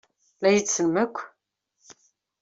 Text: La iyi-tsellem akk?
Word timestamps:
La 0.41 0.49
iyi-tsellem 0.51 0.95
akk? 1.03 1.17